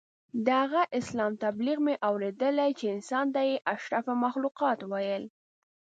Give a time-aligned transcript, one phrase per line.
[0.45, 5.23] د هغه اسلام تبلیغ مې اورېدلی چې انسان ته یې اشرف المخلوقات ویل.